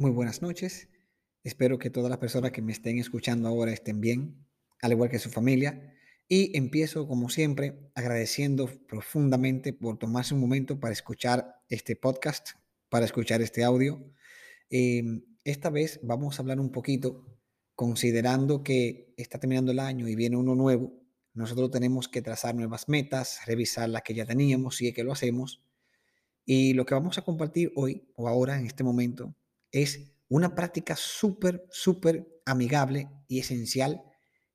Muy 0.00 0.12
buenas 0.12 0.42
noches. 0.42 0.88
Espero 1.42 1.76
que 1.80 1.90
todas 1.90 2.08
las 2.08 2.20
personas 2.20 2.52
que 2.52 2.62
me 2.62 2.70
estén 2.70 2.98
escuchando 3.00 3.48
ahora 3.48 3.72
estén 3.72 4.00
bien, 4.00 4.46
al 4.80 4.92
igual 4.92 5.10
que 5.10 5.18
su 5.18 5.28
familia. 5.28 5.92
Y 6.28 6.56
empiezo, 6.56 7.08
como 7.08 7.28
siempre, 7.28 7.90
agradeciendo 7.96 8.68
profundamente 8.86 9.72
por 9.72 9.98
tomarse 9.98 10.34
un 10.34 10.40
momento 10.40 10.78
para 10.78 10.92
escuchar 10.92 11.56
este 11.68 11.96
podcast, 11.96 12.50
para 12.88 13.06
escuchar 13.06 13.42
este 13.42 13.64
audio. 13.64 14.14
Em, 14.70 15.24
esta 15.42 15.68
vez 15.68 15.98
vamos 16.04 16.38
a 16.38 16.42
hablar 16.42 16.60
un 16.60 16.70
poquito, 16.70 17.26
considerando 17.74 18.62
que 18.62 19.12
está 19.16 19.40
terminando 19.40 19.72
el 19.72 19.80
año 19.80 20.06
y 20.06 20.14
viene 20.14 20.36
uno 20.36 20.54
nuevo. 20.54 20.92
Nosotros 21.34 21.72
tenemos 21.72 22.06
que 22.06 22.22
trazar 22.22 22.54
nuevas 22.54 22.88
metas, 22.88 23.40
revisar 23.46 23.88
las 23.88 24.02
que 24.02 24.14
ya 24.14 24.26
teníamos, 24.26 24.76
si 24.76 24.86
es 24.86 24.94
que 24.94 25.02
lo 25.02 25.10
hacemos. 25.10 25.60
Y 26.44 26.74
lo 26.74 26.86
que 26.86 26.94
vamos 26.94 27.18
a 27.18 27.22
compartir 27.22 27.72
hoy 27.74 28.12
o 28.14 28.28
ahora, 28.28 28.60
en 28.60 28.66
este 28.66 28.84
momento, 28.84 29.34
es 29.72 30.12
una 30.28 30.54
práctica 30.54 30.96
súper, 30.96 31.66
súper 31.70 32.26
amigable 32.44 33.08
y 33.28 33.40
esencial 33.40 34.02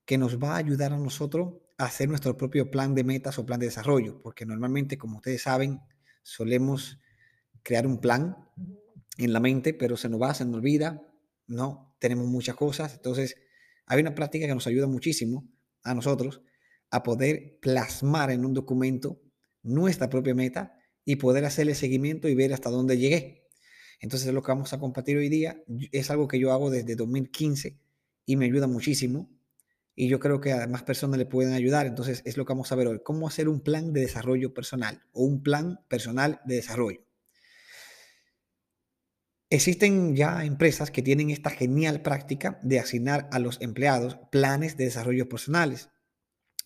que 0.06 0.18
nos 0.18 0.38
va 0.38 0.54
a 0.54 0.58
ayudar 0.58 0.94
a 0.94 0.98
nosotros 0.98 1.56
a 1.78 1.86
hacer 1.86 2.10
nuestro 2.10 2.38
propio 2.38 2.70
plan 2.70 2.94
de 2.94 3.04
metas 3.04 3.40
o 3.40 3.46
plan 3.46 3.60
de 3.60 3.68
desarrollo, 3.68 4.22
porque 4.22 4.46
normalmente, 4.46 4.98
como 4.98 5.18
ustedes 5.18 5.44
saben, 5.44 5.80
solemos 6.22 7.00
crear 7.64 7.88
un 7.88 8.00
plan 8.00 8.38
en 9.18 9.34
la 9.34 9.40
mente, 9.40 9.74
pero 9.74 9.98
se 9.98 10.10
nos 10.10 10.22
va, 10.22 10.34
se 10.34 10.46
nos 10.46 10.56
olvida, 10.56 11.02
no, 11.48 11.96
tenemos 12.00 12.28
muchas 12.28 12.56
cosas, 12.56 12.94
entonces 12.96 13.36
hay 13.86 14.02
una 14.02 14.16
práctica 14.16 14.48
que 14.48 14.54
nos 14.54 14.68
ayuda 14.68 14.88
muchísimo 14.88 15.48
a 15.84 15.94
nosotros 15.94 16.42
a 16.90 17.04
poder 17.04 17.60
plasmar 17.62 18.32
en 18.32 18.46
un 18.46 18.54
documento 18.54 19.22
nuestra 19.62 20.10
propia 20.10 20.36
meta 20.36 20.78
y 21.06 21.16
poder 21.16 21.46
hacerle 21.46 21.76
seguimiento 21.76 22.28
y 22.28 22.36
ver 22.36 22.54
hasta 22.54 22.70
dónde 22.70 22.98
llegué. 22.98 23.43
Entonces 24.04 24.34
lo 24.34 24.44
que 24.44 24.52
vamos 24.52 24.74
a 24.74 24.80
compartir 24.80 25.16
hoy 25.16 25.30
día 25.30 25.64
es 25.94 26.12
algo 26.12 26.28
que 26.28 26.38
yo 26.38 26.52
hago 26.52 26.70
desde 26.70 26.98
2015 26.98 27.80
y 28.26 28.36
me 28.36 28.44
ayuda 28.44 28.68
muchísimo. 28.68 29.30
Y 29.96 30.10
yo 30.10 30.20
creo 30.20 30.42
que 30.42 30.52
a 30.52 30.68
más 30.68 30.84
personas 30.84 31.18
le 31.18 31.26
pueden 31.26 31.54
ayudar. 31.54 31.88
Entonces 31.88 32.22
es 32.26 32.36
lo 32.36 32.44
que 32.44 32.52
vamos 32.52 32.70
a 32.74 32.76
ver 32.76 32.88
hoy. 32.88 33.00
Cómo 33.02 33.30
hacer 33.30 33.48
un 33.48 33.62
plan 33.62 33.94
de 33.94 34.02
desarrollo 34.02 34.54
personal 34.54 35.04
o 35.14 35.24
un 35.24 35.42
plan 35.42 35.80
personal 35.88 36.42
de 36.44 36.56
desarrollo. 36.56 37.00
Existen 39.50 40.18
ya 40.18 40.44
empresas 40.44 40.92
que 40.92 41.02
tienen 41.02 41.30
esta 41.30 41.50
genial 41.50 42.02
práctica 42.02 42.60
de 42.62 42.80
asignar 42.80 43.30
a 43.32 43.40
los 43.40 43.62
empleados 43.62 44.20
planes 44.34 44.76
de 44.76 44.84
desarrollo 44.84 45.30
personales. 45.30 45.92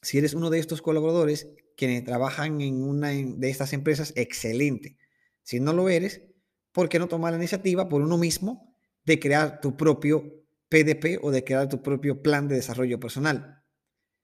Si 0.02 0.18
eres 0.18 0.34
uno 0.34 0.50
de 0.50 0.58
estos 0.58 0.82
colaboradores 0.82 1.50
quienes 1.76 2.04
trabajan 2.04 2.62
en 2.62 2.82
una 2.82 3.10
de 3.10 3.50
estas 3.52 3.74
empresas, 3.74 4.12
excelente. 4.16 4.98
Si 5.44 5.60
no 5.60 5.74
lo 5.74 5.88
eres, 5.88 6.24
¿por 6.72 6.90
qué 6.90 7.00
no 7.00 7.08
tomar 7.08 7.32
la 7.32 7.38
iniciativa 7.38 7.90
por 7.90 8.02
uno 8.02 8.18
mismo 8.18 8.76
de 9.06 9.20
crear 9.20 9.62
tu 9.62 9.76
propio 9.76 10.46
PDP 10.70 11.20
o 11.22 11.32
de 11.32 11.44
crear 11.44 11.70
tu 11.70 11.82
propio 11.82 12.22
plan 12.22 12.48
de 12.48 12.56
desarrollo 12.56 13.00
personal? 13.00 13.64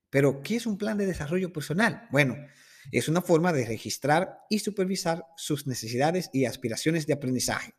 Pero, 0.10 0.44
¿qué 0.44 0.58
es 0.58 0.68
un 0.68 0.78
plan 0.78 0.98
de 0.98 1.08
desarrollo 1.08 1.52
personal? 1.52 2.08
Bueno, 2.12 2.36
es 2.92 3.08
una 3.08 3.22
forma 3.22 3.54
de 3.54 3.66
registrar 3.66 4.42
y 4.50 4.60
supervisar 4.60 5.26
sus 5.38 5.66
necesidades 5.66 6.30
y 6.34 6.46
aspiraciones 6.46 7.08
de 7.08 7.14
aprendizaje. 7.14 7.74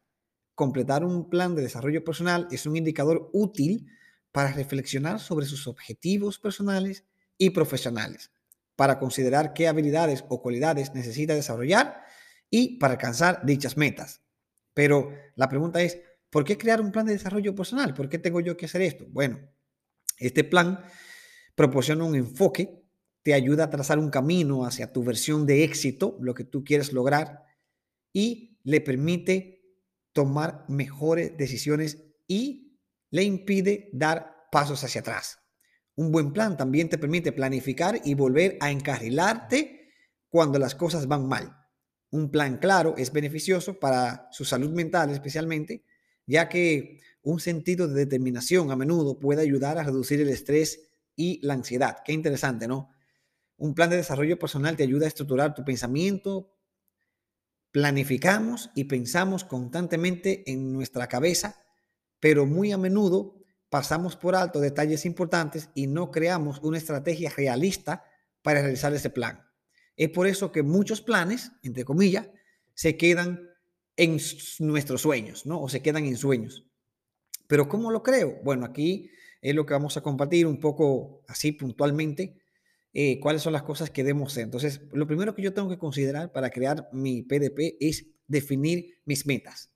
Completar 0.55 1.05
un 1.05 1.31
plan 1.31 1.55
de 1.55 1.62
desarrollo 1.62 2.03
personal 2.03 2.48
es 2.51 2.67
un 2.67 2.77
indicador 2.77 3.31
útil 3.33 3.87
para 4.33 4.53
reflexionar 4.53 5.20
sobre 5.20 5.47
sus 5.47 5.69
objetivos 5.69 6.41
personales 6.41 7.05
y 7.39 7.51
profesionales, 7.51 8.33
para 8.75 8.98
considerar 8.98 9.53
qué 9.53 9.69
habilidades 9.69 10.25
o 10.29 10.42
cualidades 10.42 10.92
necesita 10.95 11.35
desarrollar 11.35 12.03
y 12.51 12.79
para 12.79 12.95
alcanzar 12.95 13.45
dichas 13.45 13.77
metas. 13.77 14.23
Pero 14.75 15.12
la 15.36 15.48
pregunta 15.48 15.80
es, 15.80 16.00
¿por 16.30 16.44
qué 16.44 16.58
crear 16.58 16.80
un 16.80 16.92
plan 16.92 17.06
de 17.06 17.12
desarrollo 17.12 17.55
personal? 17.55 17.94
¿Por 17.94 18.08
qué 18.08 18.19
tengo 18.19 18.41
yo 18.41 18.56
que 18.56 18.67
hacer 18.67 18.83
esto? 18.83 19.06
Bueno, 19.08 19.39
este 20.19 20.44
plan 20.44 20.84
proporciona 21.55 22.05
un 22.05 22.17
enfoque, 22.17 22.83
te 23.23 23.34
ayuda 23.34 23.64
a 23.64 23.70
trazar 23.70 23.98
un 23.98 24.11
camino 24.11 24.67
hacia 24.67 24.92
tu 24.92 25.05
versión 25.05 25.46
de 25.46 25.64
éxito, 25.64 26.18
lo 26.20 26.34
que 26.34 26.45
tú 26.45 26.64
quieres 26.64 26.92
lograr, 26.92 27.45
y 28.13 28.58
le 28.64 28.80
permite 28.80 29.63
tomar 30.13 30.64
mejores 30.68 31.36
decisiones 31.36 32.05
y 32.27 32.79
le 33.11 33.23
impide 33.23 33.90
dar 33.92 34.48
pasos 34.51 34.83
hacia 34.84 35.01
atrás. 35.01 35.39
Un 35.96 36.11
buen 36.11 36.33
plan 36.33 36.57
también 36.57 36.89
te 36.89 36.98
permite 36.98 37.33
planificar 37.33 38.01
y 38.05 38.14
volver 38.14 38.57
a 38.61 38.70
encarrilarte 38.70 39.90
cuando 40.29 40.58
las 40.58 40.74
cosas 40.74 41.07
van 41.07 41.29
mal. 41.29 41.64
Un 42.14 42.30
plan 42.30 42.58
claro 42.58 42.95
es 42.97 43.13
beneficioso 43.13 43.80
para 43.80 44.29
su 44.30 44.45
salud 44.45 44.70
mental 44.70 45.11
especialmente, 45.11 45.83
ya 46.27 46.48
que 46.48 47.01
un 47.23 47.41
sentido 47.41 47.89
de 47.89 47.95
determinación 47.95 48.70
a 48.70 48.77
menudo 48.77 49.19
puede 49.19 49.42
ayudar 49.42 49.79
a 49.79 49.83
reducir 49.83 50.20
el 50.20 50.29
estrés 50.29 50.92
y 51.17 51.45
la 51.45 51.55
ansiedad. 51.55 51.97
Qué 52.05 52.13
interesante, 52.13 52.69
¿no? 52.69 52.92
Un 53.57 53.75
plan 53.75 53.91
de 53.91 53.97
desarrollo 53.97 54.39
personal 54.39 54.77
te 54.77 54.85
ayuda 54.85 55.07
a 55.07 55.08
estructurar 55.08 55.57
tu 55.57 55.64
pensamiento. 55.64 56.55
Planificamos 57.73 58.70
y 58.77 58.85
pensamos 58.85 59.42
constantemente 59.42 60.48
en 60.48 60.73
nuestra 60.73 61.08
cabeza, 61.08 61.64
pero 62.20 62.46
muy 62.46 62.70
a 62.70 62.79
menudo 62.79 63.42
pasamos 63.70 64.14
por 64.14 64.36
alto 64.36 64.61
detalles 64.61 65.05
importantes 65.05 65.69
y 65.75 65.89
no 65.89 66.13
creamos 66.13 66.61
una 66.63 66.79
estrategia 66.79 67.33
realista 67.36 68.05
para 68.41 68.61
realizar 68.63 68.95
ese 68.95 69.11
plan. 69.11 69.44
Es 69.97 70.11
por 70.11 70.27
eso 70.27 70.51
que 70.51 70.63
muchos 70.63 71.01
planes, 71.01 71.53
entre 71.63 71.85
comillas, 71.85 72.29
se 72.75 72.97
quedan 72.97 73.49
en 73.97 74.19
nuestros 74.59 75.03
sueños, 75.03 75.47
¿no? 75.47 75.61
O 75.61 75.69
se 75.69 75.83
quedan 75.83 76.05
en 76.05 76.17
sueños. 76.17 76.65
Pero 77.47 77.69
¿cómo 77.69 77.91
lo 77.91 78.03
creo? 78.03 78.41
Bueno, 78.43 78.65
aquí 78.65 79.11
es 79.41 79.55
lo 79.55 79.67
que 79.67 79.75
vamos 79.75 79.97
a 79.97 80.01
compartir 80.03 80.47
un 80.47 80.59
poco 80.59 81.23
así 81.29 81.53
puntualmente, 81.53 82.39
eh, 82.93 83.21
cuáles 83.21 83.43
son 83.43 83.53
las 83.53 83.63
cosas 83.63 83.91
que 83.91 84.03
debemos 84.03 84.33
hacer. 84.33 84.45
Entonces, 84.45 84.81
lo 84.93 85.07
primero 85.07 85.35
que 85.35 85.43
yo 85.43 85.53
tengo 85.53 85.69
que 85.69 85.79
considerar 85.79 86.33
para 86.33 86.51
crear 86.51 86.89
mi 86.93 87.23
PDP 87.23 87.77
es 87.81 88.07
definir 88.27 88.99
mis 89.05 89.27
metas. 89.27 89.71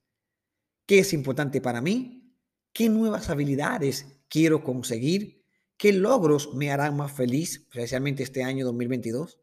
¿Qué 0.85 0.99
es 0.99 1.13
importante 1.13 1.61
para 1.61 1.81
mí? 1.81 2.33
¿Qué 2.73 2.89
nuevas 2.89 3.29
habilidades 3.29 4.21
quiero 4.27 4.63
conseguir? 4.63 5.43
¿Qué 5.77 5.93
logros 5.93 6.53
me 6.55 6.71
harán 6.71 6.97
más 6.97 7.11
feliz, 7.11 7.67
especialmente 7.71 8.23
este 8.23 8.43
año 8.43 8.65
2022? 8.65 9.39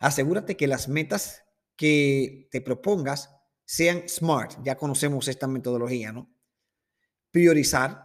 Asegúrate 0.00 0.56
que 0.56 0.66
las 0.66 0.88
metas 0.88 1.44
que 1.76 2.48
te 2.50 2.62
propongas 2.62 3.30
sean 3.66 4.08
SMART. 4.08 4.58
Ya 4.64 4.76
conocemos 4.76 5.28
esta 5.28 5.46
metodología, 5.46 6.10
¿no? 6.10 6.34
Priorizar. 7.30 8.04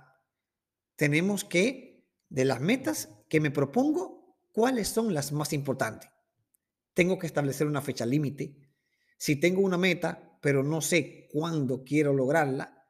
Tenemos 0.98 1.46
que, 1.46 2.06
de 2.30 2.46
las 2.46 2.60
metas 2.60 3.10
que 3.30 3.40
me 3.40 3.50
propongo, 3.50 4.38
¿cuáles 4.52 4.90
son 4.90 5.14
las 5.14 5.32
más 5.32 5.54
importantes? 5.54 6.10
Tengo 6.94 7.18
que 7.18 7.28
establecer 7.28 7.66
una 7.66 7.82
fecha 7.82 8.06
límite. 8.06 8.56
Si 9.18 9.38
tengo 9.38 9.62
una 9.62 9.78
meta, 9.78 10.38
pero 10.42 10.64
no 10.64 10.82
sé 10.82 11.28
cuándo 11.32 11.84
quiero 11.84 12.14
lograrla 12.14 12.88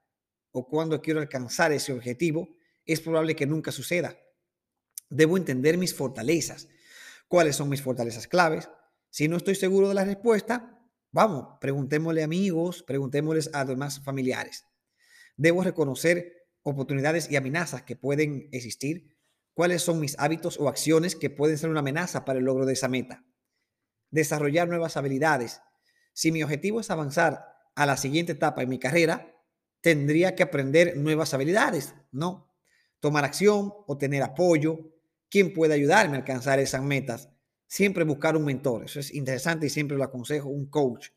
o 0.52 0.68
cuándo 0.68 1.02
quiero 1.02 1.20
alcanzar 1.20 1.72
ese 1.72 1.94
objetivo, 1.94 2.50
es 2.86 3.02
probable 3.02 3.36
que 3.36 3.46
nunca 3.46 3.72
suceda. 3.72 4.18
Debo 5.10 5.38
entender 5.38 5.78
mis 5.78 5.94
fortalezas. 5.94 6.68
¿Cuáles 7.28 7.56
son 7.56 7.70
mis 7.70 7.82
fortalezas 7.82 8.28
claves? 8.28 8.68
Si 9.16 9.30
no 9.30 9.38
estoy 9.38 9.56
seguro 9.56 9.88
de 9.88 9.94
la 9.94 10.04
respuesta, 10.04 10.78
vamos, 11.14 11.58
preguntémosle 11.62 12.22
a 12.22 12.26
amigos, 12.26 12.84
preguntémosles 12.84 13.50
a 13.54 13.64
demás 13.64 14.04
familiares. 14.04 14.66
Debo 15.38 15.64
reconocer 15.64 16.50
oportunidades 16.64 17.32
y 17.32 17.38
amenazas 17.38 17.84
que 17.84 17.96
pueden 17.96 18.50
existir. 18.52 19.16
¿Cuáles 19.54 19.84
son 19.84 20.02
mis 20.02 20.20
hábitos 20.20 20.60
o 20.60 20.68
acciones 20.68 21.16
que 21.16 21.30
pueden 21.30 21.58
ser 21.58 21.70
una 21.70 21.80
amenaza 21.80 22.26
para 22.26 22.40
el 22.40 22.46
logro 22.46 22.66
de 22.66 22.74
esa 22.74 22.90
meta? 22.90 23.24
Desarrollar 24.12 24.68
nuevas 24.68 24.98
habilidades. 24.98 25.62
Si 26.12 26.34
mi 26.34 26.44
objetivo 26.44 26.82
es 26.82 26.92
avanzar 26.92 27.46
a 27.74 27.86
la 27.86 27.96
siguiente 27.96 28.34
etapa 28.34 28.64
en 28.64 28.70
mi 28.70 28.80
carrera, 28.80 29.34
tendría 29.80 30.36
que 30.36 30.44
aprender 30.44 30.98
nuevas 30.98 31.34
habilidades, 31.34 31.96
¿no? 32.12 32.54
Tomar 33.00 33.24
acción 33.24 33.72
o 33.88 33.98
tener 33.98 34.24
apoyo. 34.24 34.94
¿Quién 35.30 35.54
puede 35.54 35.74
ayudarme 35.74 36.18
a 36.18 36.20
alcanzar 36.20 36.60
esas 36.60 36.84
metas? 36.84 37.30
Siempre 37.68 38.04
buscar 38.04 38.38
un 38.38 38.46
mentor. 38.46 38.86
Eso 38.86 39.00
es 39.00 39.14
interesante 39.14 39.68
y 39.68 39.70
siempre 39.70 39.98
lo 39.98 40.04
aconsejo, 40.04 40.50
un 40.50 40.68
coach. 40.68 41.10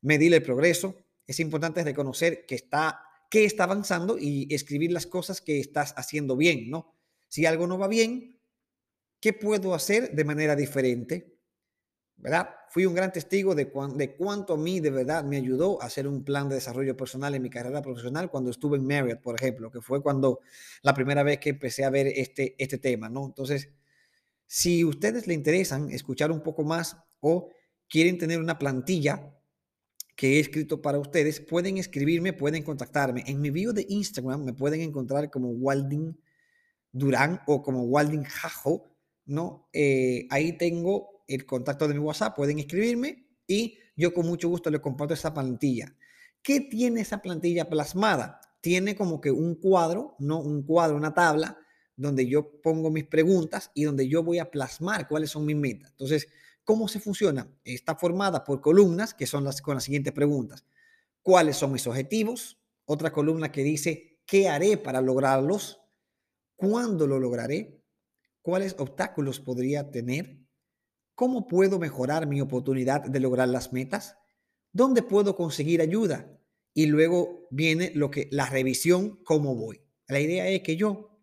Medir 0.00 0.34
el 0.34 0.42
progreso. 0.42 0.96
Es 1.26 1.40
importante 1.40 1.82
reconocer 1.84 2.46
que 2.46 2.54
está, 2.54 3.00
que 3.30 3.44
está 3.44 3.64
avanzando 3.64 4.16
y 4.18 4.52
escribir 4.54 4.92
las 4.92 5.06
cosas 5.06 5.40
que 5.40 5.58
estás 5.58 5.94
haciendo 5.96 6.36
bien, 6.36 6.70
¿no? 6.70 6.94
Si 7.28 7.44
algo 7.44 7.66
no 7.66 7.78
va 7.78 7.88
bien, 7.88 8.40
¿qué 9.20 9.32
puedo 9.32 9.74
hacer 9.74 10.12
de 10.12 10.24
manera 10.24 10.56
diferente? 10.56 11.36
¿Verdad? 12.16 12.48
Fui 12.70 12.84
un 12.84 12.94
gran 12.94 13.12
testigo 13.12 13.54
de, 13.54 13.70
de 13.94 14.16
cuánto 14.16 14.54
a 14.54 14.56
mí 14.56 14.80
de 14.80 14.90
verdad 14.90 15.24
me 15.24 15.36
ayudó 15.36 15.80
a 15.80 15.86
hacer 15.86 16.08
un 16.08 16.24
plan 16.24 16.48
de 16.48 16.56
desarrollo 16.56 16.96
personal 16.96 17.34
en 17.34 17.42
mi 17.42 17.50
carrera 17.50 17.80
profesional 17.80 18.30
cuando 18.30 18.50
estuve 18.50 18.76
en 18.76 18.86
Marriott, 18.86 19.20
por 19.20 19.36
ejemplo, 19.36 19.70
que 19.70 19.80
fue 19.80 20.02
cuando 20.02 20.40
la 20.82 20.94
primera 20.94 21.22
vez 21.22 21.38
que 21.38 21.50
empecé 21.50 21.84
a 21.84 21.90
ver 21.90 22.08
este, 22.08 22.56
este 22.58 22.78
tema, 22.78 23.08
¿no? 23.08 23.26
Entonces, 23.26 23.70
si 24.48 24.82
ustedes 24.82 25.26
le 25.26 25.34
interesan 25.34 25.90
escuchar 25.90 26.32
un 26.32 26.42
poco 26.42 26.64
más 26.64 26.96
o 27.20 27.50
quieren 27.86 28.16
tener 28.16 28.40
una 28.40 28.58
plantilla 28.58 29.34
que 30.16 30.36
he 30.36 30.40
escrito 30.40 30.80
para 30.80 30.98
ustedes, 30.98 31.38
pueden 31.38 31.76
escribirme, 31.76 32.32
pueden 32.32 32.62
contactarme. 32.62 33.22
En 33.26 33.42
mi 33.42 33.50
bio 33.50 33.74
de 33.74 33.86
Instagram 33.88 34.42
me 34.42 34.54
pueden 34.54 34.80
encontrar 34.80 35.30
como 35.30 35.50
Walding 35.50 36.18
Durán 36.90 37.42
o 37.46 37.62
como 37.62 37.82
Walding 37.82 38.24
Jajo, 38.24 38.90
¿no? 39.26 39.68
Eh, 39.74 40.26
ahí 40.30 40.56
tengo 40.56 41.24
el 41.28 41.44
contacto 41.44 41.86
de 41.86 41.94
mi 41.94 42.00
WhatsApp, 42.00 42.34
pueden 42.34 42.58
escribirme 42.58 43.28
y 43.46 43.78
yo 43.96 44.14
con 44.14 44.26
mucho 44.26 44.48
gusto 44.48 44.70
les 44.70 44.80
comparto 44.80 45.12
esa 45.12 45.34
plantilla. 45.34 45.94
¿Qué 46.40 46.60
tiene 46.60 47.02
esa 47.02 47.20
plantilla 47.20 47.68
plasmada? 47.68 48.40
Tiene 48.62 48.96
como 48.96 49.20
que 49.20 49.30
un 49.30 49.56
cuadro, 49.56 50.16
no 50.18 50.40
un 50.40 50.62
cuadro, 50.62 50.96
una 50.96 51.12
tabla, 51.12 51.58
donde 51.98 52.26
yo 52.26 52.60
pongo 52.62 52.90
mis 52.90 53.04
preguntas 53.04 53.70
y 53.74 53.84
donde 53.84 54.08
yo 54.08 54.22
voy 54.22 54.38
a 54.38 54.50
plasmar 54.50 55.06
cuáles 55.06 55.30
son 55.30 55.44
mis 55.44 55.56
metas. 55.56 55.90
Entonces, 55.90 56.28
¿Cómo 56.68 56.86
se 56.86 57.00
funciona? 57.00 57.50
Está 57.64 57.96
formada 57.96 58.44
por 58.44 58.60
columnas 58.60 59.14
que 59.14 59.26
son 59.26 59.42
las 59.42 59.62
con 59.62 59.76
las 59.76 59.84
siguientes 59.84 60.12
preguntas. 60.12 60.66
¿Cuáles 61.22 61.56
son 61.56 61.72
mis 61.72 61.86
objetivos? 61.86 62.60
Otra 62.84 63.10
columna 63.10 63.50
que 63.50 63.62
dice, 63.62 64.20
¿qué 64.26 64.50
haré 64.50 64.76
para 64.76 65.00
lograrlos? 65.00 65.80
¿Cuándo 66.56 67.06
lo 67.06 67.18
lograré? 67.18 67.82
¿Cuáles 68.42 68.76
obstáculos 68.78 69.40
podría 69.40 69.90
tener? 69.90 70.40
¿Cómo 71.14 71.46
puedo 71.46 71.78
mejorar 71.78 72.26
mi 72.26 72.42
oportunidad 72.42 73.00
de 73.00 73.20
lograr 73.20 73.48
las 73.48 73.72
metas? 73.72 74.18
¿Dónde 74.70 75.02
puedo 75.02 75.36
conseguir 75.36 75.80
ayuda? 75.80 76.38
Y 76.74 76.84
luego 76.84 77.48
viene 77.50 77.92
lo 77.94 78.10
que 78.10 78.28
la 78.30 78.44
revisión, 78.44 79.24
cómo 79.24 79.54
voy. 79.54 79.80
La 80.06 80.20
idea 80.20 80.46
es 80.48 80.60
que 80.60 80.76
yo 80.76 81.17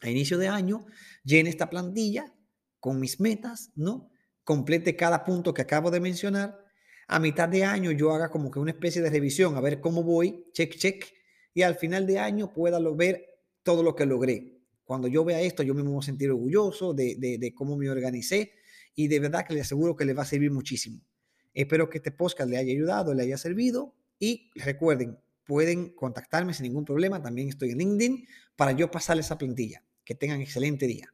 a 0.00 0.10
inicio 0.10 0.38
de 0.38 0.48
año 0.48 0.86
llene 1.24 1.50
esta 1.50 1.70
plantilla 1.70 2.34
con 2.80 3.00
mis 3.00 3.20
metas, 3.20 3.70
¿no? 3.74 4.10
complete 4.46 4.94
cada 4.94 5.24
punto 5.24 5.52
que 5.52 5.62
acabo 5.62 5.90
de 5.90 5.98
mencionar. 5.98 6.64
A 7.08 7.18
mitad 7.18 7.48
de 7.48 7.64
año 7.64 7.90
yo 7.90 8.12
haga 8.12 8.30
como 8.30 8.48
que 8.50 8.60
una 8.60 8.70
especie 8.70 9.02
de 9.02 9.10
revisión, 9.10 9.56
a 9.56 9.60
ver 9.60 9.80
cómo 9.80 10.04
voy, 10.04 10.46
check, 10.52 10.76
check, 10.76 11.04
y 11.52 11.62
al 11.62 11.74
final 11.74 12.06
de 12.06 12.20
año 12.20 12.52
pueda 12.54 12.78
ver 12.94 13.26
todo 13.64 13.82
lo 13.82 13.96
que 13.96 14.06
logré. 14.06 14.60
Cuando 14.84 15.08
yo 15.08 15.24
vea 15.24 15.40
esto, 15.40 15.64
yo 15.64 15.74
me 15.74 15.82
voy 15.82 15.98
a 15.98 16.02
sentir 16.02 16.30
orgulloso 16.30 16.94
de, 16.94 17.16
de, 17.16 17.54
cómo 17.54 17.76
me 17.76 17.90
organicé 17.90 18.52
y 18.94 19.08
de 19.08 19.18
verdad 19.18 19.44
que 19.44 19.54
le 19.54 19.62
aseguro 19.62 19.96
que 19.96 20.04
le 20.04 20.14
va 20.14 20.22
a 20.22 20.26
servir 20.26 20.52
muchísimo. 20.52 21.00
Espero 21.52 21.90
que 21.90 21.98
este 21.98 22.12
podcast 22.12 22.48
le 22.48 22.56
haya 22.56 22.72
ayudado, 22.72 23.14
le 23.14 23.24
haya 23.24 23.38
servido 23.38 23.96
y 24.20 24.50
recuerden, 24.54 25.18
pueden 25.46 25.90
contactarme 25.90 26.52
sin 26.54 26.64
ningún 26.64 26.84
problema. 26.84 27.22
También 27.22 27.48
estoy 27.48 27.70
en 27.70 27.78
LinkedIn 27.78 28.26
para 28.56 28.72
yo 28.72 28.90
pasarles 28.90 29.26
esa 29.26 29.38
plantilla. 29.38 29.82
Que 30.04 30.14
tengan 30.14 30.40
excelente 30.40 30.86
día. 30.86 31.12